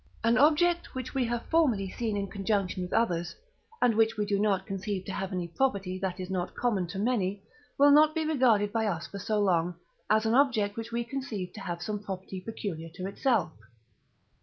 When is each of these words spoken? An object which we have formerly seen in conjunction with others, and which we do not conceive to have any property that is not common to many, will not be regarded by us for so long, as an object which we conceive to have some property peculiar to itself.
An 0.23 0.35
object 0.35 0.95
which 0.95 1.13
we 1.13 1.25
have 1.25 1.45
formerly 1.45 1.87
seen 1.87 2.17
in 2.17 2.25
conjunction 2.27 2.81
with 2.81 2.91
others, 2.91 3.35
and 3.83 3.93
which 3.93 4.17
we 4.17 4.25
do 4.25 4.39
not 4.39 4.65
conceive 4.65 5.05
to 5.05 5.11
have 5.13 5.31
any 5.31 5.47
property 5.47 5.99
that 5.99 6.19
is 6.19 6.27
not 6.27 6.55
common 6.55 6.87
to 6.87 6.97
many, 6.97 7.43
will 7.77 7.91
not 7.91 8.15
be 8.15 8.25
regarded 8.25 8.73
by 8.73 8.87
us 8.87 9.05
for 9.05 9.19
so 9.19 9.39
long, 9.39 9.75
as 10.09 10.25
an 10.25 10.33
object 10.33 10.75
which 10.75 10.91
we 10.91 11.03
conceive 11.03 11.53
to 11.53 11.61
have 11.61 11.83
some 11.83 12.01
property 12.01 12.41
peculiar 12.41 12.89
to 12.95 13.05
itself. 13.07 13.51